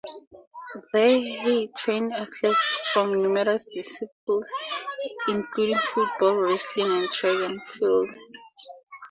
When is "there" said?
0.93-1.19